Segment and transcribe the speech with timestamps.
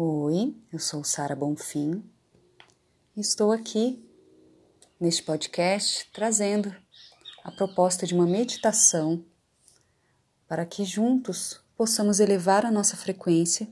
[0.00, 2.04] Oi, eu sou Sara Bonfim
[3.16, 4.08] e estou aqui
[5.00, 6.72] neste podcast trazendo
[7.42, 9.24] a proposta de uma meditação
[10.46, 13.66] para que juntos possamos elevar a nossa frequência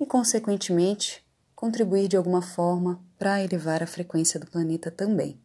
[0.00, 1.22] e, consequentemente,
[1.54, 5.38] contribuir de alguma forma para elevar a frequência do planeta também.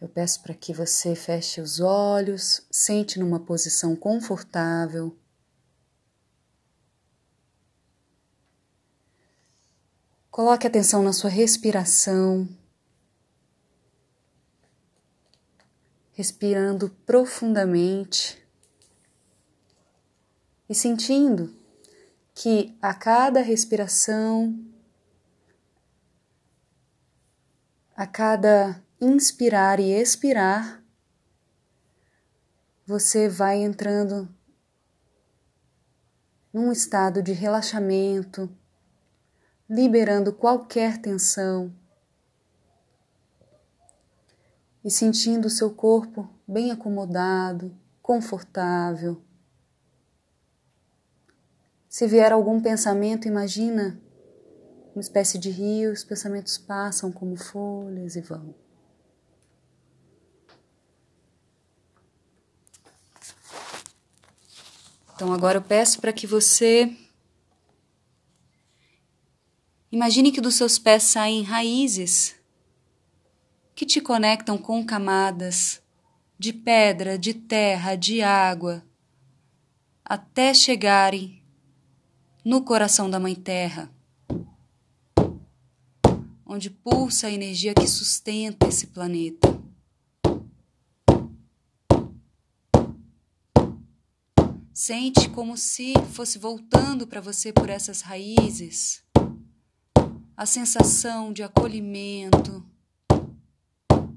[0.00, 5.19] Eu peço para que você feche os olhos, sente numa posição confortável.
[10.40, 12.48] Coloque atenção na sua respiração,
[16.12, 18.42] respirando profundamente.
[20.66, 21.54] E sentindo
[22.34, 24.58] que a cada respiração,
[27.94, 30.82] a cada inspirar e expirar,
[32.86, 34.26] você vai entrando
[36.50, 38.48] num estado de relaxamento,
[39.70, 41.72] liberando qualquer tensão
[44.84, 49.22] e sentindo o seu corpo bem acomodado, confortável.
[51.88, 54.00] Se vier algum pensamento, imagina
[54.92, 58.52] uma espécie de rio, os pensamentos passam como folhas e vão.
[65.14, 66.96] Então agora eu peço para que você
[69.90, 72.36] imagine que dos seus pés saem raízes
[73.74, 75.82] que te conectam com camadas
[76.38, 78.84] de pedra, de terra, de água,
[80.04, 81.42] até chegarem
[82.44, 83.90] no coração da Mãe Terra,
[86.44, 89.60] onde pulsa a energia que sustenta esse planeta.
[94.72, 99.02] Sente como se fosse voltando para você por essas raízes
[100.40, 102.66] a sensação de acolhimento,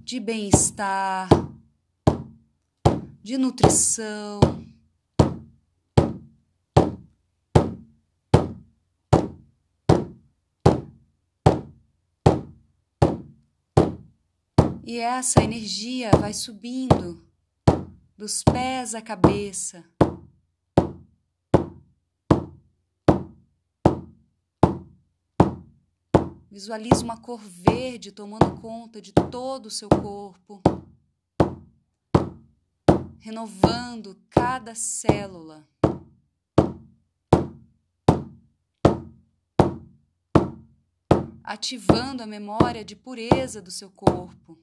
[0.06, 1.28] de bem-estar,
[3.22, 4.40] de nutrição.
[14.82, 17.22] E essa energia vai subindo
[18.16, 19.84] dos pés à cabeça
[26.54, 30.62] Visualize uma cor verde tomando conta de todo o seu corpo,
[33.18, 35.68] renovando cada célula.
[41.44, 44.56] Ativando a memória de pureza do seu corpo.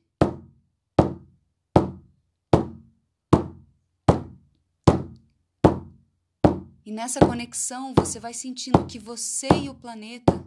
[6.87, 10.40] E nessa conexão você vai sentindo que você e o planeta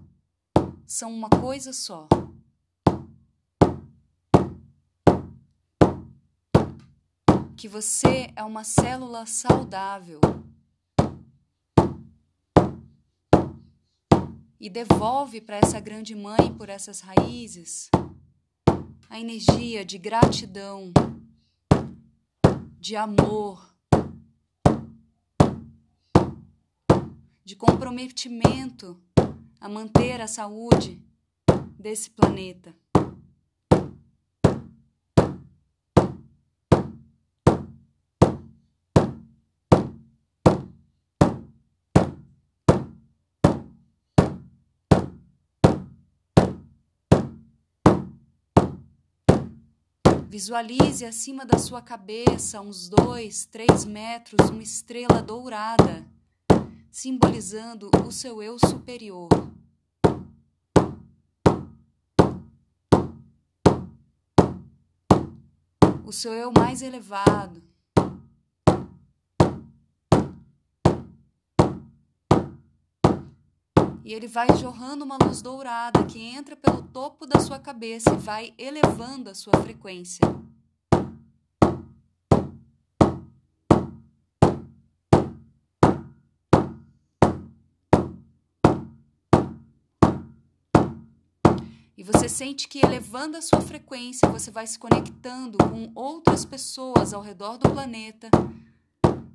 [0.85, 2.07] são uma coisa só.
[7.55, 10.19] Que você é uma célula saudável.
[14.59, 17.89] E devolve para essa grande mãe, por essas raízes,
[19.09, 20.91] a energia de gratidão,
[22.79, 23.73] de amor,
[27.43, 28.97] de comprometimento
[29.63, 31.01] a manter a saúde
[31.79, 32.75] desse planeta.
[50.27, 56.05] Visualize acima da sua cabeça, uns dois, três metros, uma estrela dourada
[56.93, 59.27] simbolizando o seu eu superior.
[66.05, 67.63] O seu eu mais elevado.
[74.05, 78.17] E ele vai jorrando uma luz dourada que entra pelo topo da sua cabeça e
[78.17, 80.21] vai elevando a sua frequência.
[92.03, 97.13] E você sente que elevando a sua frequência, você vai se conectando com outras pessoas
[97.13, 98.29] ao redor do planeta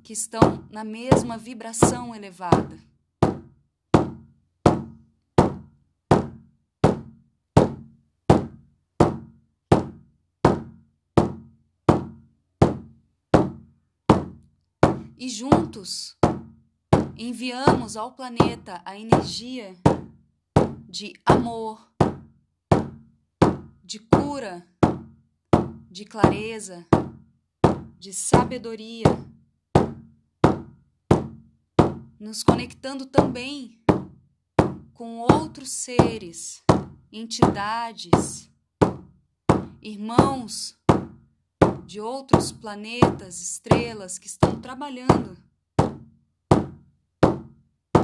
[0.03, 2.77] que estão na mesma vibração elevada.
[15.17, 16.15] E juntos,
[17.17, 19.75] enviamos ao planeta a energia
[20.87, 21.89] de amor,
[23.89, 24.63] de cura,
[25.89, 26.85] de clareza,
[27.97, 29.07] de sabedoria,
[32.19, 33.81] nos conectando também
[34.93, 36.61] com outros seres,
[37.11, 38.51] entidades,
[39.81, 40.77] irmãos
[41.87, 45.35] de outros planetas, estrelas que estão trabalhando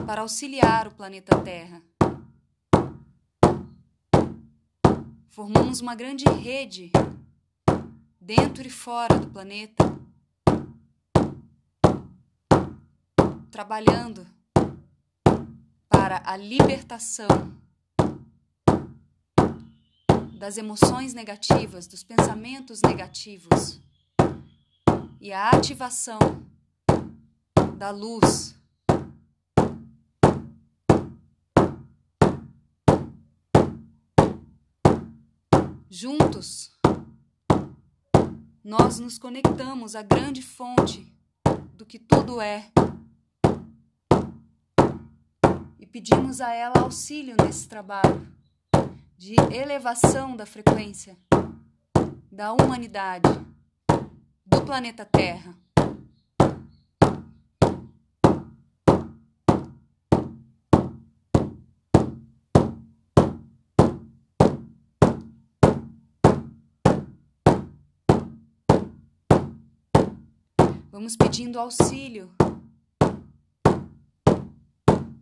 [0.08, 1.80] para auxiliar o planeta Terra.
[5.36, 6.94] Formamos uma grande rede
[8.22, 9.84] dentro e fora do planeta,
[13.52, 14.26] trabalhando
[15.90, 17.28] para a libertação
[20.40, 23.82] das emoções negativas, dos pensamentos negativos
[25.20, 26.18] e a ativação
[27.78, 28.55] da luz
[35.98, 36.78] Juntos,
[38.62, 41.10] nós nos conectamos à grande fonte
[41.72, 42.70] do que tudo é
[45.80, 48.28] e pedimos a ela auxílio nesse trabalho
[49.18, 51.18] de elevação da frequência
[52.30, 53.30] da humanidade,
[54.46, 55.56] do planeta Terra.
[70.96, 72.32] Vamos pedindo auxílio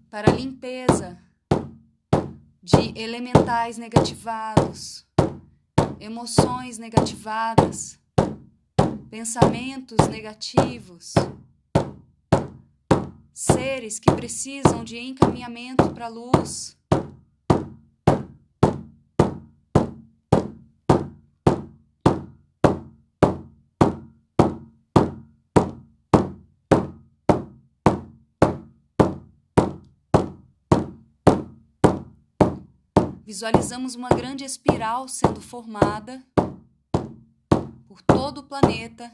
[0.08, 1.18] para a limpeza
[2.62, 5.04] de elementais negativados,
[6.00, 8.00] emoções negativadas,
[9.10, 11.16] pensamentos negativos,
[13.34, 16.78] seres que precisam de encaminhamento para a luz.
[33.26, 36.22] Visualizamos uma grande espiral sendo formada
[37.88, 39.12] por todo o planeta.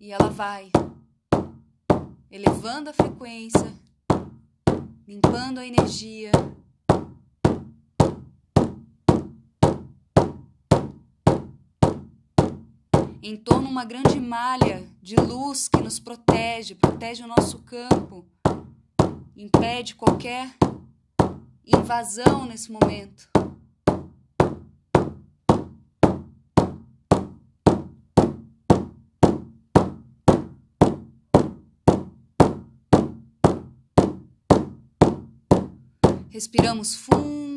[0.00, 0.70] E ela vai
[2.30, 3.72] elevando a frequência,
[5.06, 6.32] limpando a energia.
[13.22, 18.31] Em torno uma grande malha de luz que nos protege, protege o nosso campo
[19.36, 20.54] impede qualquer
[21.64, 23.30] invasão nesse momento.
[36.30, 37.51] Respiramos fundo.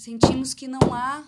[0.00, 1.22] Sentimos que não há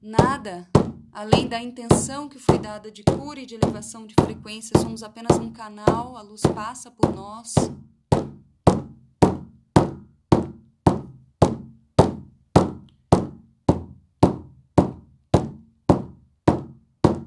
[0.00, 0.66] nada
[1.12, 5.38] além da intenção que foi dada de cura e de elevação de frequência, somos apenas
[5.38, 7.54] um canal, a luz passa por nós.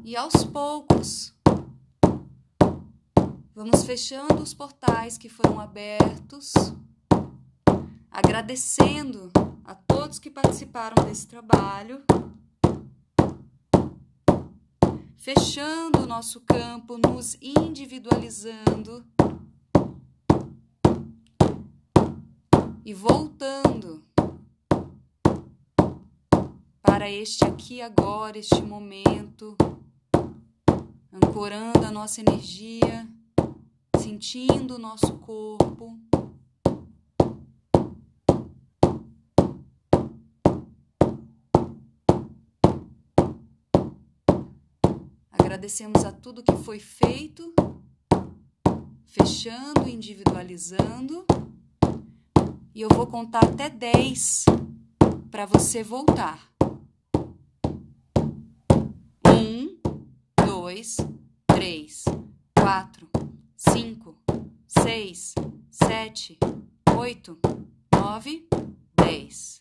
[0.04, 1.32] E aos poucos,
[3.54, 6.74] vamos fechando os portais que foram abertos
[8.12, 9.32] agradecendo
[9.64, 12.04] a todos que participaram desse trabalho,
[15.16, 19.06] fechando o nosso campo, nos individualizando
[22.84, 24.02] e voltando
[26.82, 29.56] para este aqui agora, este momento,
[31.14, 33.08] ancorando a nossa energia,
[33.98, 36.11] sentindo o nosso corpo.
[45.52, 47.54] Agradecemos a tudo que foi feito,
[49.06, 51.26] fechando, individualizando.
[52.74, 54.46] E eu vou contar até 10
[55.30, 56.50] para você voltar.
[59.28, 59.78] Um,
[60.46, 60.96] dois,
[61.46, 62.06] três,
[62.58, 63.10] quatro,
[63.58, 64.18] cinco,
[64.66, 65.36] seis,
[65.70, 66.40] sete,
[66.98, 67.38] oito,
[67.94, 68.48] nove,
[68.96, 69.61] dez.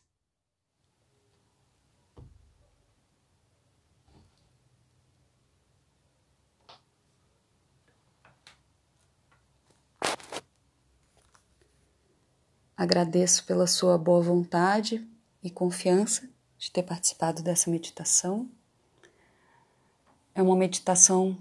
[12.80, 15.06] Agradeço pela sua boa vontade
[15.42, 18.48] e confiança de ter participado dessa meditação.
[20.34, 21.36] É uma meditação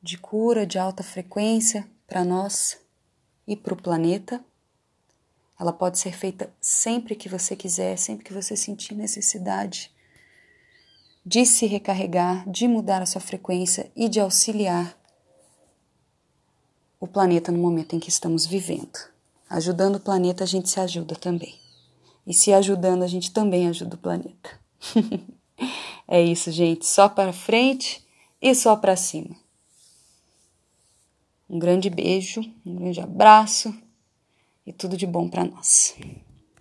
[0.00, 2.78] de cura de alta frequência para nós
[3.44, 4.40] e para o planeta.
[5.58, 9.90] Ela pode ser feita sempre que você quiser, sempre que você sentir necessidade
[11.26, 14.96] de se recarregar, de mudar a sua frequência e de auxiliar
[17.00, 19.12] o planeta no momento em que estamos vivendo.
[19.48, 21.54] Ajudando o planeta, a gente se ajuda também.
[22.26, 24.58] E se ajudando, a gente também ajuda o planeta.
[26.08, 26.86] é isso, gente.
[26.86, 28.04] Só para frente
[28.40, 29.36] e só para cima.
[31.48, 33.74] Um grande beijo, um grande abraço
[34.66, 35.94] e tudo de bom para nós.